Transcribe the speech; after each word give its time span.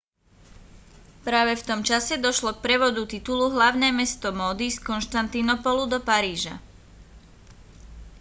práve 1.27 1.53
v 1.57 1.61
tom 1.69 1.79
čase 1.89 2.15
došlo 2.25 2.49
k 2.57 2.63
prevodu 2.65 3.03
titulu 3.13 3.45
hlavné 3.55 3.89
mesto 3.99 4.29
módy 4.41 4.67
z 4.75 4.81
konštantínopolu 4.89 5.83
do 5.93 5.99
paríža 6.07 6.55